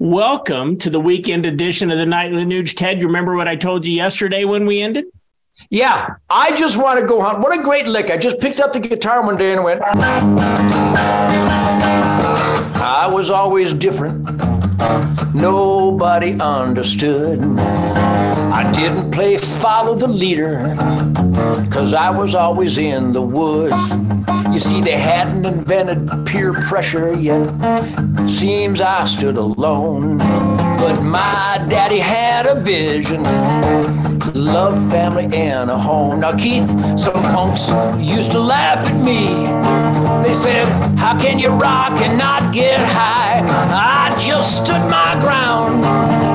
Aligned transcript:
Welcome 0.00 0.78
to 0.78 0.90
the 0.90 1.00
weekend 1.00 1.44
edition 1.44 1.90
of 1.90 1.98
the 1.98 2.06
Nightly 2.06 2.44
Nuge. 2.44 2.76
Ted, 2.76 3.00
you 3.00 3.08
remember 3.08 3.34
what 3.34 3.48
I 3.48 3.56
told 3.56 3.84
you 3.84 3.92
yesterday 3.92 4.44
when 4.44 4.64
we 4.64 4.80
ended? 4.80 5.06
Yeah, 5.70 6.14
I 6.30 6.54
just 6.56 6.76
want 6.76 7.00
to 7.00 7.06
go 7.06 7.20
hunt. 7.20 7.40
What 7.40 7.58
a 7.58 7.60
great 7.60 7.88
lick. 7.88 8.08
I 8.08 8.16
just 8.16 8.38
picked 8.38 8.60
up 8.60 8.72
the 8.72 8.78
guitar 8.78 9.26
one 9.26 9.36
day 9.36 9.54
and 9.54 9.64
went. 9.64 9.82
I 12.80 13.10
was 13.12 13.28
always 13.28 13.72
different. 13.72 14.22
Nobody 15.34 16.38
understood. 16.38 17.40
I 17.58 18.70
didn't 18.70 19.10
play 19.10 19.36
follow 19.36 19.96
the 19.96 20.06
leader, 20.06 20.76
cause 21.72 21.92
I 21.92 22.10
was 22.10 22.36
always 22.36 22.78
in 22.78 23.10
the 23.12 23.22
woods. 23.22 23.74
You 24.58 24.62
see, 24.62 24.80
they 24.80 24.98
hadn't 24.98 25.46
invented 25.46 26.26
peer 26.26 26.52
pressure 26.52 27.16
yet. 27.16 27.46
Seems 28.28 28.80
I 28.80 29.04
stood 29.04 29.36
alone. 29.36 30.18
But 30.18 31.00
my 31.00 31.64
daddy 31.68 32.00
had 32.00 32.44
a 32.44 32.58
vision 32.58 33.22
love, 34.34 34.90
family, 34.90 35.26
and 35.26 35.70
a 35.70 35.78
home. 35.78 36.18
Now, 36.18 36.36
Keith, 36.36 36.66
some 36.98 37.22
punks 37.22 37.68
used 38.00 38.32
to 38.32 38.40
laugh 38.40 38.84
at 38.84 38.96
me. 38.96 39.28
They 40.26 40.34
said, 40.34 40.66
How 40.96 41.16
can 41.16 41.38
you 41.38 41.50
rock 41.50 42.00
and 42.00 42.18
not 42.18 42.52
get 42.52 42.80
high? 42.80 43.40
I 43.70 44.12
just 44.18 44.64
stood 44.64 44.82
my 44.90 45.16
ground 45.20 45.84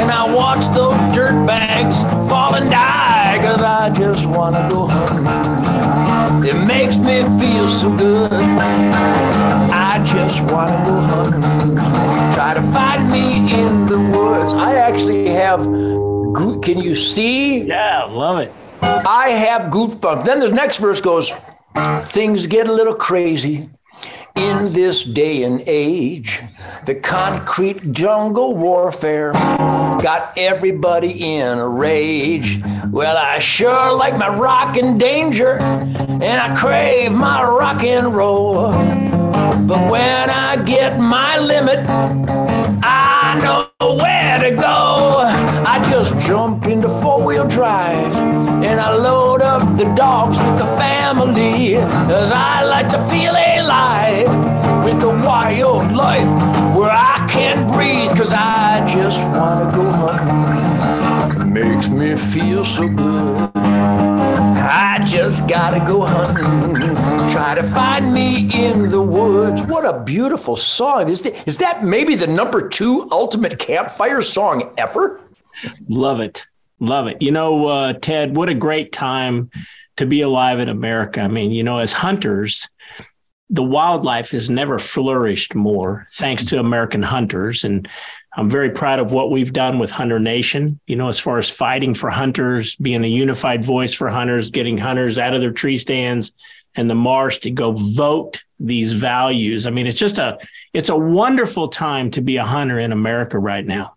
and 0.00 0.10
I 0.10 0.34
watched 0.34 0.72
those 0.72 0.94
dirt 1.14 1.46
bags 1.46 2.00
fall 2.30 2.54
and 2.54 2.70
die, 2.70 3.38
cause 3.42 3.62
I 3.62 3.90
just 3.90 4.24
wanna 4.24 4.66
go 4.70 4.88
home. 4.88 5.45
It 6.48 6.64
makes 6.64 6.96
me 6.96 7.24
feel 7.40 7.68
so 7.68 7.90
good. 7.96 8.32
I 8.32 10.00
just 10.06 10.40
want 10.52 10.70
to 10.70 10.76
go 10.86 10.96
hunting. 11.00 11.74
Try 12.36 12.54
to 12.54 12.62
find 12.70 13.10
me 13.10 13.52
in 13.52 13.84
the 13.86 13.98
woods. 13.98 14.52
I 14.54 14.76
actually 14.76 15.28
have. 15.30 15.64
Can 16.62 16.78
you 16.78 16.94
see? 16.94 17.64
Yeah, 17.64 18.04
love 18.04 18.38
it. 18.38 18.52
I 18.80 19.30
have 19.30 19.72
goosebumps. 19.72 20.24
Then 20.24 20.38
the 20.38 20.52
next 20.52 20.78
verse 20.78 21.00
goes, 21.00 21.32
Things 22.12 22.46
get 22.46 22.68
a 22.68 22.72
little 22.72 22.94
crazy 22.94 23.68
in 24.36 24.72
this 24.72 25.02
day 25.02 25.42
and 25.42 25.64
age. 25.66 26.42
The 26.84 26.94
concrete 26.94 27.92
jungle 27.92 28.54
warfare 28.54 29.32
got 29.32 30.32
everybody 30.36 31.36
in 31.36 31.58
a 31.58 31.68
rage. 31.68 32.60
Well, 32.90 33.16
I 33.16 33.38
sure 33.38 33.92
like 33.92 34.16
my 34.16 34.28
rock 34.28 34.76
and 34.76 34.98
danger, 35.00 35.58
and 35.58 36.40
I 36.40 36.54
crave 36.54 37.12
my 37.12 37.42
rock 37.42 37.82
and 37.82 38.14
roll. 38.14 38.72
But 39.66 39.90
when 39.90 40.30
I 40.30 40.62
get 40.64 41.00
my 41.00 41.38
limit, 41.38 41.86
I 41.88 43.40
know 43.42 43.70
where 43.96 44.38
to 44.38 44.54
go. 44.54 45.22
I 45.66 45.84
just 45.90 46.18
jump 46.26 46.66
into 46.66 46.88
four 47.00 47.22
wheel 47.22 47.46
drive 47.46 48.14
and 48.62 48.80
I 48.80 48.94
load 48.94 49.42
up 49.42 49.76
the 49.76 49.92
dogs 49.94 50.38
with 50.38 50.58
the 50.58 50.66
family. 50.76 51.74
Cause 51.74 52.30
I 52.32 52.64
like 52.64 52.88
to 52.90 52.98
feel 53.08 53.32
alive 53.32 54.84
with 54.84 55.00
the 55.00 55.08
wild 55.08 55.92
life 55.92 56.55
Makes 61.56 61.88
me 61.88 62.14
feel 62.16 62.66
so 62.66 62.86
good. 62.86 63.50
I 63.56 65.02
just 65.08 65.48
gotta 65.48 65.78
go 65.86 66.02
hunting, 66.02 66.94
try 67.32 67.54
to 67.54 67.62
find 67.62 68.12
me 68.12 68.50
in 68.52 68.90
the 68.90 69.00
woods. 69.00 69.62
What 69.62 69.86
a 69.86 70.00
beautiful 70.00 70.56
song. 70.56 71.08
Is 71.08 71.22
that, 71.22 71.48
is 71.48 71.56
that 71.56 71.82
maybe 71.82 72.14
the 72.14 72.26
number 72.26 72.68
two 72.68 73.08
ultimate 73.10 73.58
campfire 73.58 74.20
song 74.20 74.74
ever? 74.76 75.22
Love 75.88 76.20
it. 76.20 76.46
Love 76.78 77.06
it. 77.06 77.22
You 77.22 77.30
know, 77.30 77.66
uh, 77.68 77.94
Ted, 77.94 78.36
what 78.36 78.50
a 78.50 78.54
great 78.54 78.92
time 78.92 79.50
to 79.96 80.04
be 80.04 80.20
alive 80.20 80.60
in 80.60 80.68
America. 80.68 81.22
I 81.22 81.28
mean, 81.28 81.52
you 81.52 81.64
know, 81.64 81.78
as 81.78 81.94
hunters, 81.94 82.68
the 83.48 83.62
wildlife 83.62 84.32
has 84.32 84.50
never 84.50 84.78
flourished 84.78 85.54
more 85.54 86.06
thanks 86.12 86.44
to 86.46 86.58
American 86.58 87.02
hunters. 87.02 87.64
And 87.64 87.88
I'm 88.36 88.50
very 88.50 88.70
proud 88.70 88.98
of 88.98 89.12
what 89.12 89.30
we've 89.30 89.52
done 89.52 89.78
with 89.78 89.90
Hunter 89.90 90.18
Nation, 90.18 90.80
you 90.86 90.96
know, 90.96 91.08
as 91.08 91.18
far 91.18 91.38
as 91.38 91.48
fighting 91.48 91.94
for 91.94 92.10
hunters, 92.10 92.74
being 92.76 93.04
a 93.04 93.08
unified 93.08 93.64
voice 93.64 93.94
for 93.94 94.08
hunters, 94.08 94.50
getting 94.50 94.76
hunters 94.76 95.16
out 95.16 95.32
of 95.32 95.40
their 95.40 95.52
tree 95.52 95.78
stands 95.78 96.32
and 96.74 96.90
the 96.90 96.94
marsh 96.94 97.38
to 97.38 97.50
go 97.50 97.72
vote 97.72 98.42
these 98.58 98.92
values. 98.92 99.66
I 99.66 99.70
mean, 99.70 99.86
it's 99.86 99.98
just 99.98 100.18
a 100.18 100.38
it's 100.72 100.88
a 100.88 100.96
wonderful 100.96 101.68
time 101.68 102.10
to 102.12 102.20
be 102.20 102.36
a 102.36 102.44
hunter 102.44 102.78
in 102.78 102.92
America 102.92 103.38
right 103.38 103.64
now. 103.64 103.96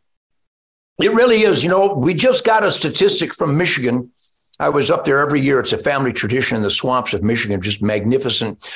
It 1.01 1.13
really 1.13 1.43
is. 1.43 1.63
You 1.63 1.69
know, 1.69 1.93
we 1.93 2.13
just 2.13 2.45
got 2.45 2.63
a 2.63 2.71
statistic 2.71 3.33
from 3.33 3.57
Michigan. 3.57 4.11
I 4.59 4.69
was 4.69 4.91
up 4.91 5.05
there 5.05 5.19
every 5.19 5.41
year. 5.41 5.59
It's 5.59 5.73
a 5.73 5.77
family 5.77 6.11
tradition 6.11 6.57
in 6.57 6.63
the 6.63 6.71
swamps 6.71 7.13
of 7.13 7.23
Michigan, 7.23 7.61
just 7.61 7.81
magnificent, 7.81 8.69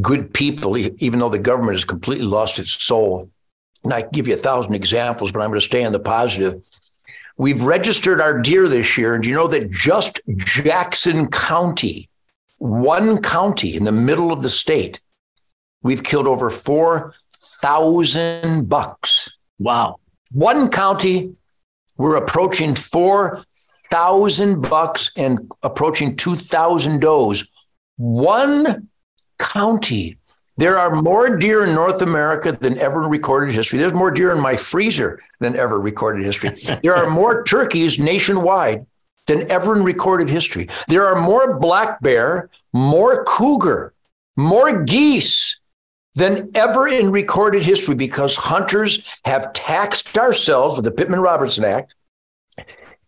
good 0.00 0.34
people, 0.34 0.76
even 0.76 1.18
though 1.18 1.30
the 1.30 1.38
government 1.38 1.76
has 1.76 1.84
completely 1.84 2.26
lost 2.26 2.58
its 2.58 2.82
soul 2.82 3.30
and 3.82 3.92
I 3.92 4.02
can 4.02 4.10
give 4.10 4.28
you 4.28 4.34
a 4.34 4.38
thousand 4.38 4.74
examples, 4.74 5.32
but 5.32 5.40
I'm 5.40 5.48
going 5.48 5.60
to 5.60 5.66
stay 5.66 5.84
on 5.84 5.92
the 5.92 6.00
positive. 6.00 6.62
We've 7.36 7.62
registered 7.62 8.20
our 8.20 8.38
deer 8.38 8.68
this 8.68 8.98
year. 8.98 9.14
And 9.14 9.24
you 9.24 9.34
know 9.34 9.46
that 9.48 9.70
just 9.70 10.20
Jackson 10.36 11.28
County, 11.28 12.10
one 12.58 13.22
county 13.22 13.74
in 13.74 13.84
the 13.84 13.92
middle 13.92 14.32
of 14.32 14.42
the 14.42 14.50
state, 14.50 15.00
we've 15.82 16.02
killed 16.02 16.26
over 16.26 16.50
4,000 16.50 18.68
bucks. 18.68 19.38
Wow. 19.58 20.00
One 20.32 20.68
county, 20.68 21.34
we're 21.96 22.16
approaching 22.16 22.74
4,000 23.90 24.62
bucks 24.62 25.10
and 25.16 25.50
approaching 25.62 26.16
2,000 26.16 27.00
does. 27.00 27.50
One 27.96 28.88
county 29.38 30.16
there 30.60 30.78
are 30.78 31.00
more 31.00 31.38
deer 31.38 31.64
in 31.64 31.74
North 31.74 32.02
America 32.02 32.52
than 32.60 32.76
ever 32.76 33.02
in 33.02 33.08
recorded 33.08 33.54
history. 33.54 33.78
There's 33.78 33.94
more 33.94 34.10
deer 34.10 34.30
in 34.30 34.40
my 34.40 34.56
freezer 34.56 35.18
than 35.38 35.56
ever 35.56 35.80
recorded 35.80 36.22
history. 36.22 36.50
there 36.82 36.94
are 36.94 37.08
more 37.08 37.42
turkeys 37.44 37.98
nationwide 37.98 38.84
than 39.26 39.50
ever 39.50 39.74
in 39.74 39.84
recorded 39.84 40.28
history. 40.28 40.68
There 40.86 41.06
are 41.06 41.18
more 41.18 41.58
black 41.58 42.02
bear, 42.02 42.50
more 42.74 43.24
cougar, 43.24 43.94
more 44.36 44.82
geese 44.82 45.58
than 46.14 46.50
ever 46.54 46.86
in 46.86 47.10
recorded 47.10 47.62
history 47.62 47.94
because 47.94 48.36
hunters 48.36 49.18
have 49.24 49.54
taxed 49.54 50.18
ourselves 50.18 50.76
with 50.76 50.84
the 50.84 50.90
Pittman 50.90 51.20
Robertson 51.20 51.64
Act. 51.64 51.94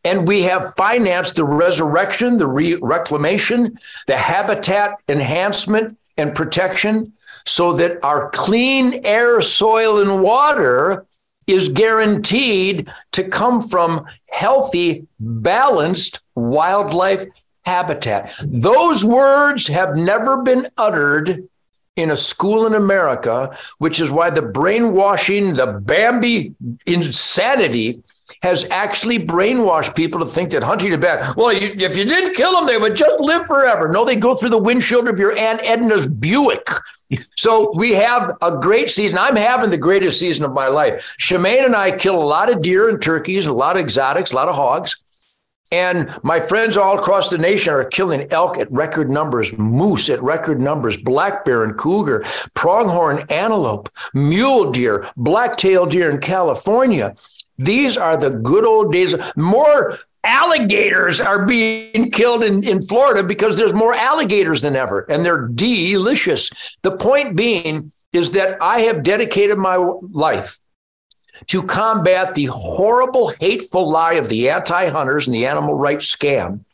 And 0.04 0.26
we 0.26 0.42
have 0.42 0.74
financed 0.74 1.36
the 1.36 1.44
resurrection, 1.44 2.38
the 2.38 2.46
re- 2.46 2.78
reclamation, 2.82 3.78
the 4.06 4.16
habitat 4.16 4.96
enhancement 5.08 5.96
and 6.16 6.34
protection 6.34 7.12
so 7.46 7.72
that 7.74 8.02
our 8.04 8.30
clean 8.30 9.00
air, 9.04 9.40
soil, 9.40 10.00
and 10.00 10.22
water 10.22 11.06
is 11.46 11.68
guaranteed 11.68 12.88
to 13.12 13.24
come 13.24 13.60
from 13.60 14.04
healthy, 14.30 15.06
balanced 15.18 16.20
wildlife 16.34 17.24
habitat. 17.62 18.34
Those 18.44 19.04
words 19.04 19.66
have 19.66 19.96
never 19.96 20.42
been 20.42 20.68
uttered 20.76 21.48
in 21.96 22.10
a 22.10 22.16
school 22.16 22.66
in 22.66 22.74
America, 22.74 23.56
which 23.78 24.00
is 24.00 24.10
why 24.10 24.30
the 24.30 24.40
brainwashing, 24.42 25.54
the 25.54 25.66
Bambi 25.66 26.54
insanity 26.86 28.02
has 28.42 28.64
actually 28.70 29.18
brainwashed 29.18 29.94
people 29.94 30.18
to 30.18 30.26
think 30.26 30.50
that 30.50 30.62
hunting 30.62 30.90
is 30.90 30.98
bad. 30.98 31.36
Well, 31.36 31.52
you, 31.52 31.74
if 31.78 31.96
you 31.96 32.04
didn't 32.04 32.34
kill 32.34 32.52
them, 32.52 32.66
they 32.66 32.78
would 32.78 32.96
just 32.96 33.20
live 33.20 33.46
forever. 33.46 33.88
No, 33.88 34.06
they 34.06 34.16
go 34.16 34.34
through 34.34 34.48
the 34.48 34.58
windshield 34.58 35.06
of 35.06 35.18
your 35.18 35.36
Aunt 35.36 35.60
Edna's 35.62 36.06
Buick. 36.06 36.66
So 37.36 37.72
we 37.76 37.92
have 37.92 38.38
a 38.40 38.56
great 38.56 38.88
season. 38.88 39.18
I'm 39.18 39.36
having 39.36 39.68
the 39.68 39.76
greatest 39.76 40.18
season 40.18 40.46
of 40.46 40.52
my 40.54 40.68
life. 40.68 41.14
Shemane 41.20 41.66
and 41.66 41.76
I 41.76 41.90
kill 41.90 42.16
a 42.16 42.24
lot 42.24 42.50
of 42.50 42.62
deer 42.62 42.88
and 42.88 43.02
turkeys, 43.02 43.44
a 43.44 43.52
lot 43.52 43.76
of 43.76 43.82
exotics, 43.82 44.32
a 44.32 44.36
lot 44.36 44.48
of 44.48 44.54
hogs. 44.54 45.01
And 45.72 46.16
my 46.22 46.38
friends 46.38 46.76
all 46.76 46.98
across 46.98 47.30
the 47.30 47.38
nation 47.38 47.72
are 47.72 47.84
killing 47.84 48.30
elk 48.30 48.58
at 48.58 48.70
record 48.70 49.10
numbers, 49.10 49.56
moose 49.56 50.10
at 50.10 50.22
record 50.22 50.60
numbers, 50.60 50.98
black 50.98 51.46
bear 51.46 51.64
and 51.64 51.76
cougar, 51.78 52.24
pronghorn 52.52 53.24
antelope, 53.30 53.88
mule 54.12 54.70
deer, 54.70 55.08
black-tailed 55.16 55.90
deer 55.90 56.10
in 56.10 56.20
California. 56.20 57.14
These 57.56 57.96
are 57.96 58.18
the 58.18 58.30
good 58.30 58.64
old 58.64 58.92
days. 58.92 59.14
More 59.34 59.98
alligators 60.24 61.20
are 61.22 61.46
being 61.46 62.10
killed 62.10 62.44
in, 62.44 62.62
in 62.64 62.82
Florida 62.82 63.22
because 63.22 63.56
there's 63.56 63.72
more 63.72 63.94
alligators 63.94 64.60
than 64.60 64.76
ever, 64.76 65.00
and 65.08 65.24
they're 65.24 65.48
delicious. 65.48 66.76
The 66.82 66.92
point 66.92 67.34
being 67.34 67.92
is 68.12 68.32
that 68.32 68.58
I 68.60 68.80
have 68.80 69.02
dedicated 69.02 69.56
my 69.56 69.76
life 69.76 70.58
to 71.46 71.62
combat 71.62 72.34
the 72.34 72.46
horrible, 72.46 73.28
hateful 73.40 73.90
lie 73.90 74.14
of 74.14 74.28
the 74.28 74.50
anti 74.50 74.88
hunters 74.88 75.26
and 75.26 75.34
the 75.34 75.46
animal 75.46 75.74
rights 75.74 76.14
scam. 76.14 76.64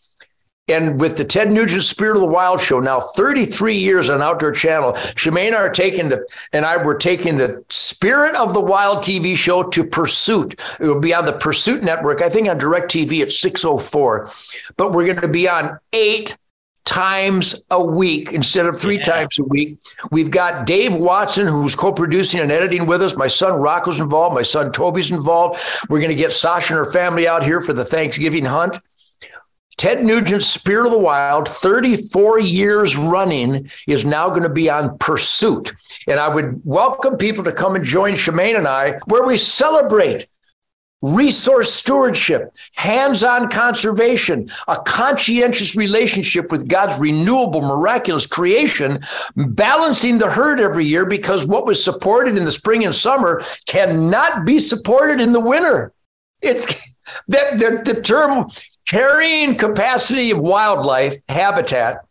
And 0.68 1.00
with 1.00 1.16
the 1.16 1.24
Ted 1.24 1.50
Nugent 1.50 1.84
Spirit 1.84 2.16
of 2.16 2.20
the 2.20 2.26
Wild 2.26 2.60
show, 2.60 2.78
now 2.78 3.00
33 3.00 3.76
years 3.76 4.10
on 4.10 4.20
Outdoor 4.20 4.52
Channel, 4.52 4.92
Shemane 4.92 5.56
are 5.56 5.70
taking 5.70 6.10
the 6.10 6.26
and 6.52 6.66
I 6.66 6.76
were 6.76 6.94
taking 6.94 7.36
the 7.36 7.64
Spirit 7.70 8.34
of 8.34 8.52
the 8.52 8.60
Wild 8.60 8.98
TV 8.98 9.34
show 9.34 9.62
to 9.62 9.84
Pursuit. 9.84 10.60
It 10.78 10.84
will 10.84 11.00
be 11.00 11.14
on 11.14 11.24
the 11.24 11.32
Pursuit 11.32 11.82
network, 11.82 12.20
I 12.20 12.28
think 12.28 12.48
on 12.48 12.60
DirecTV 12.60 13.22
at 13.22 13.32
604. 13.32 14.30
But 14.76 14.92
we're 14.92 15.06
going 15.06 15.22
to 15.22 15.28
be 15.28 15.48
on 15.48 15.78
eight 15.94 16.36
times 16.88 17.54
a 17.70 17.82
week 17.84 18.32
instead 18.32 18.64
of 18.64 18.80
three 18.80 18.96
yeah. 18.96 19.02
times 19.02 19.38
a 19.38 19.44
week. 19.44 19.78
We've 20.10 20.30
got 20.30 20.66
Dave 20.66 20.94
Watson, 20.94 21.46
who's 21.46 21.74
co 21.74 21.92
producing 21.92 22.40
and 22.40 22.50
editing 22.50 22.86
with 22.86 23.02
us. 23.02 23.14
My 23.14 23.28
son 23.28 23.60
Rocco's 23.60 24.00
involved. 24.00 24.34
My 24.34 24.42
son 24.42 24.72
Toby's 24.72 25.10
involved. 25.10 25.60
We're 25.90 25.98
going 26.00 26.08
to 26.08 26.14
get 26.14 26.32
Sasha 26.32 26.74
and 26.74 26.86
her 26.86 26.90
family 26.90 27.28
out 27.28 27.44
here 27.44 27.60
for 27.60 27.74
the 27.74 27.84
Thanksgiving 27.84 28.46
hunt. 28.46 28.78
Ted 29.76 30.02
Nugent's 30.02 30.46
Spirit 30.46 30.86
of 30.86 30.92
the 30.92 30.98
Wild, 30.98 31.46
34 31.48 32.40
years 32.40 32.96
running, 32.96 33.70
is 33.86 34.04
now 34.04 34.30
going 34.30 34.42
to 34.42 34.48
be 34.48 34.70
on 34.70 34.96
Pursuit. 34.98 35.72
And 36.08 36.18
I 36.18 36.26
would 36.26 36.62
welcome 36.64 37.16
people 37.16 37.44
to 37.44 37.52
come 37.52 37.76
and 37.76 37.84
join 37.84 38.14
Shemane 38.14 38.56
and 38.56 38.66
I, 38.66 38.98
where 39.06 39.24
we 39.24 39.36
celebrate 39.36 40.26
resource 41.00 41.72
stewardship, 41.72 42.56
hands 42.74 43.22
on 43.22 43.48
conservation, 43.48 44.48
a 44.66 44.76
conscientious 44.76 45.76
relationship 45.76 46.50
with 46.50 46.68
God's 46.68 46.98
renewable, 46.98 47.60
miraculous 47.60 48.26
creation, 48.26 48.98
balancing 49.36 50.18
the 50.18 50.30
herd 50.30 50.60
every 50.60 50.84
year 50.84 51.06
because 51.06 51.46
what 51.46 51.66
was 51.66 51.82
supported 51.82 52.36
in 52.36 52.44
the 52.44 52.52
spring 52.52 52.84
and 52.84 52.94
summer 52.94 53.42
cannot 53.66 54.44
be 54.44 54.58
supported 54.58 55.20
in 55.20 55.32
the 55.32 55.40
winter. 55.40 55.92
It's 56.40 56.66
that 57.28 57.58
the, 57.58 57.82
the 57.84 58.02
term 58.02 58.48
carrying 58.86 59.56
capacity 59.56 60.30
of 60.30 60.40
wildlife 60.40 61.14
habitat. 61.28 62.04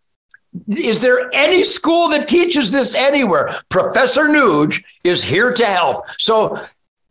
Is 0.69 1.01
there 1.01 1.29
any 1.33 1.63
school 1.63 2.09
that 2.09 2.27
teaches 2.27 2.71
this 2.71 2.95
anywhere? 2.95 3.49
Professor 3.69 4.23
Nuge 4.23 4.83
is 5.03 5.23
here 5.23 5.51
to 5.51 5.65
help. 5.65 6.07
So 6.17 6.59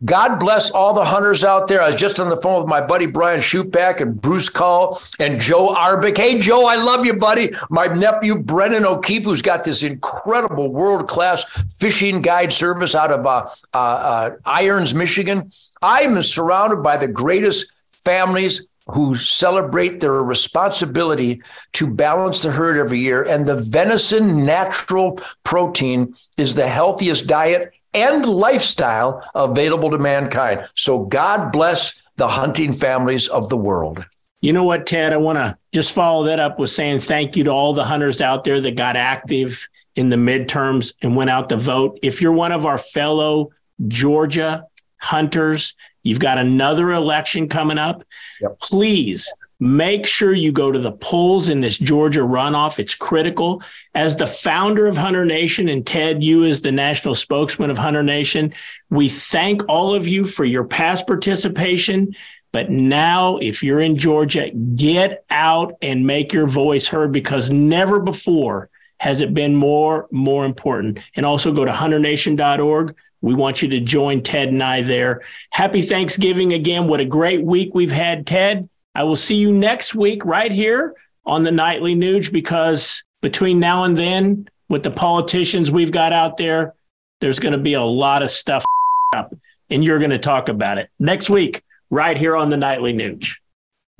God 0.05 0.39
bless 0.39 0.69
all 0.69 0.93
the 0.93 1.03
hunters 1.03 1.43
out 1.43 1.67
there. 1.67 1.81
I 1.81 1.87
was 1.87 1.95
just 1.95 2.19
on 2.19 2.29
the 2.29 2.37
phone 2.37 2.59
with 2.59 2.69
my 2.69 2.81
buddy 2.81 3.07
Brian 3.07 3.39
Shootback 3.39 3.99
and 3.99 4.19
Bruce 4.21 4.47
Call 4.47 5.01
and 5.19 5.39
Joe 5.39 5.73
Arbick. 5.73 6.17
Hey, 6.17 6.39
Joe, 6.39 6.67
I 6.67 6.75
love 6.75 7.03
you, 7.03 7.15
buddy. 7.15 7.51
My 7.71 7.87
nephew 7.87 8.37
Brennan 8.37 8.85
O'Keefe, 8.85 9.25
who's 9.25 9.41
got 9.41 9.63
this 9.63 9.81
incredible 9.81 10.71
world 10.71 11.07
class 11.07 11.43
fishing 11.79 12.21
guide 12.21 12.53
service 12.53 12.93
out 12.93 13.11
of 13.11 13.25
uh, 13.25 13.49
uh, 13.73 13.77
uh, 13.77 14.29
Irons, 14.45 14.93
Michigan. 14.93 15.51
I'm 15.81 16.21
surrounded 16.21 16.83
by 16.83 16.97
the 16.97 17.07
greatest 17.07 17.73
families 17.87 18.67
who 18.89 19.15
celebrate 19.15 19.99
their 19.99 20.23
responsibility 20.23 21.41
to 21.73 21.87
balance 21.87 22.43
the 22.43 22.51
herd 22.51 22.77
every 22.77 22.99
year. 22.99 23.23
And 23.23 23.45
the 23.45 23.55
venison 23.55 24.45
natural 24.45 25.19
protein 25.43 26.15
is 26.37 26.55
the 26.55 26.67
healthiest 26.67 27.27
diet 27.27 27.73
and 27.93 28.25
lifestyle 28.25 29.27
available 29.35 29.89
to 29.91 29.97
mankind. 29.97 30.67
So 30.75 31.05
God 31.05 31.51
bless 31.51 32.07
the 32.15 32.27
hunting 32.27 32.73
families 32.73 33.27
of 33.27 33.49
the 33.49 33.57
world. 33.57 34.05
You 34.41 34.53
know 34.53 34.63
what, 34.63 34.85
Ted? 34.85 35.13
I 35.13 35.17
want 35.17 35.37
to 35.37 35.57
just 35.73 35.93
follow 35.93 36.25
that 36.25 36.39
up 36.39 36.59
with 36.59 36.69
saying 36.69 36.99
thank 36.99 37.35
you 37.35 37.43
to 37.45 37.51
all 37.51 37.73
the 37.73 37.83
hunters 37.83 38.21
out 38.21 38.43
there 38.43 38.61
that 38.61 38.75
got 38.75 38.95
active 38.95 39.67
in 39.95 40.09
the 40.09 40.15
midterms 40.15 40.93
and 41.01 41.15
went 41.15 41.29
out 41.29 41.49
to 41.49 41.57
vote. 41.57 41.99
If 42.03 42.21
you're 42.21 42.33
one 42.33 42.51
of 42.51 42.65
our 42.65 42.77
fellow 42.77 43.49
Georgia 43.87 44.65
hunters, 44.99 45.75
You've 46.07 46.19
got 46.19 46.37
another 46.37 46.93
election 46.93 47.49
coming 47.49 47.77
up. 47.77 48.05
Yep. 48.39 48.59
Please 48.61 49.31
make 49.59 50.05
sure 50.05 50.33
you 50.33 50.51
go 50.51 50.71
to 50.71 50.79
the 50.79 50.91
polls 50.91 51.49
in 51.49 51.61
this 51.61 51.77
Georgia 51.77 52.21
runoff. 52.21 52.79
It's 52.79 52.95
critical. 52.95 53.61
As 53.95 54.15
the 54.15 54.27
founder 54.27 54.87
of 54.87 54.97
Hunter 54.97 55.25
Nation 55.25 55.69
and 55.69 55.85
Ted, 55.85 56.23
you 56.23 56.43
as 56.43 56.61
the 56.61 56.71
national 56.71 57.15
spokesman 57.15 57.69
of 57.69 57.77
Hunter 57.77 58.03
Nation, 58.03 58.53
we 58.89 59.09
thank 59.09 59.67
all 59.67 59.95
of 59.95 60.07
you 60.07 60.25
for 60.25 60.45
your 60.45 60.63
past 60.63 61.07
participation. 61.07 62.13
But 62.51 62.69
now, 62.69 63.37
if 63.37 63.63
you're 63.63 63.81
in 63.81 63.97
Georgia, 63.97 64.49
get 64.51 65.25
out 65.29 65.75
and 65.81 66.07
make 66.07 66.33
your 66.33 66.47
voice 66.47 66.87
heard 66.87 67.11
because 67.11 67.49
never 67.49 67.99
before 67.99 68.69
has 68.99 69.21
it 69.21 69.33
been 69.33 69.55
more 69.55 70.07
more 70.11 70.45
important. 70.45 70.99
And 71.15 71.25
also 71.25 71.51
go 71.51 71.65
to 71.65 71.71
hunternation.org 71.71 72.95
we 73.21 73.33
want 73.33 73.61
you 73.61 73.69
to 73.69 73.79
join 73.79 74.21
Ted 74.21 74.49
and 74.49 74.61
I 74.61 74.81
there. 74.81 75.23
Happy 75.49 75.81
Thanksgiving 75.81 76.53
again. 76.53 76.87
What 76.87 77.01
a 77.01 77.05
great 77.05 77.43
week 77.43 77.73
we've 77.73 77.91
had, 77.91 78.27
Ted. 78.27 78.69
I 78.97 79.03
will 79.03 79.15
see 79.15 79.35
you 79.35 79.53
next 79.53 79.93
week 79.93 80.25
right 80.25 80.51
here 80.51 80.95
on 81.23 81.43
the 81.43 81.51
Nightly 81.51 81.95
Nuge 81.95 82.31
because 82.31 83.03
between 83.21 83.59
now 83.59 83.83
and 83.83 83.95
then, 83.95 84.49
with 84.69 84.81
the 84.81 84.89
politicians 84.89 85.69
we've 85.69 85.91
got 85.91 86.13
out 86.13 86.37
there, 86.37 86.73
there's 87.21 87.37
going 87.37 87.51
to 87.51 87.59
be 87.59 87.75
a 87.75 87.83
lot 87.83 88.23
of 88.23 88.31
stuff 88.31 88.65
up, 89.15 89.35
and 89.69 89.85
you're 89.85 89.99
going 89.99 90.09
to 90.09 90.17
talk 90.17 90.49
about 90.49 90.79
it 90.79 90.89
next 90.97 91.29
week 91.29 91.61
right 91.91 92.17
here 92.17 92.35
on 92.35 92.49
the 92.49 92.57
Nightly 92.57 92.91
Nuge. 92.91 93.35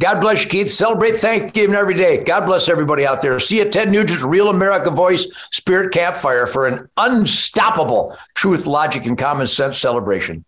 God 0.01 0.19
bless 0.19 0.43
you, 0.43 0.49
Keith. 0.49 0.71
Celebrate 0.71 1.19
Thanksgiving 1.19 1.75
every 1.75 1.93
day. 1.93 2.23
God 2.23 2.47
bless 2.47 2.67
everybody 2.67 3.05
out 3.05 3.21
there. 3.21 3.39
See 3.39 3.59
you, 3.59 3.69
Ted 3.69 3.89
Nugent's 3.89 4.23
Real 4.23 4.49
America 4.49 4.89
Voice 4.89 5.27
Spirit 5.51 5.93
Campfire 5.93 6.47
for 6.47 6.65
an 6.65 6.89
unstoppable 6.97 8.17
truth, 8.33 8.65
logic, 8.65 9.05
and 9.05 9.15
common 9.15 9.45
sense 9.45 9.77
celebration. 9.77 10.43